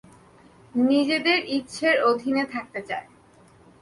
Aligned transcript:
নিজেদের 0.83 1.39
ইচ্ছের 1.49 1.95
অধীনে 2.03 2.43
থাকতে 2.53 2.79
চায়! 2.89 3.07